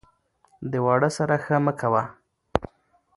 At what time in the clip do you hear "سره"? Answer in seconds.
1.17-1.35